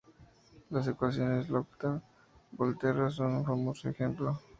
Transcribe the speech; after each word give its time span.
Las 0.71 0.87
ecuaciones 0.87 1.47
Lotka–Volterra 1.47 3.11
son 3.11 3.33
un 3.35 3.45
famoso 3.45 3.87
ejemplo. 3.87 4.41